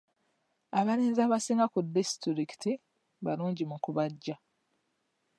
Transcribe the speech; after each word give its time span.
Abalenzi 0.79 1.19
abasinga 1.23 1.65
ku 1.73 1.79
disitulikiti 1.95 2.71
balungi 3.23 3.63
mu 3.71 3.77
kubajja. 3.83 4.35